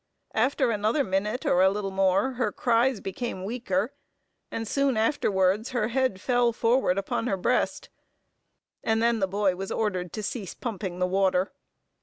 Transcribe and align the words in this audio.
After 0.33 0.71
another 0.71 1.03
minute 1.03 1.45
or 1.45 1.61
a 1.61 1.69
little 1.69 1.91
more, 1.91 2.31
her 2.31 2.51
cries 2.51 2.99
became 3.01 3.43
weaker, 3.45 3.93
and 4.49 4.67
soon 4.67 4.97
afterwards 4.97 5.69
her 5.69 5.89
head 5.89 6.19
fell 6.19 6.53
forward 6.53 6.97
upon 6.97 7.27
her 7.27 7.37
breast; 7.37 7.91
and 8.83 8.99
then 8.99 9.19
the 9.19 9.27
boy 9.27 9.55
was 9.55 9.71
ordered 9.71 10.11
to 10.13 10.23
cease 10.23 10.55
pumping 10.55 10.97
the 10.97 11.05
water. 11.05 11.51